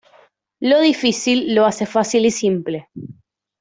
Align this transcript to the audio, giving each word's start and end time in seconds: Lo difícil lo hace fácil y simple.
Lo 0.61 0.81
difícil 0.81 1.53
lo 1.53 1.63
hace 1.63 1.85
fácil 1.85 2.25
y 2.25 2.31
simple. 2.31 2.89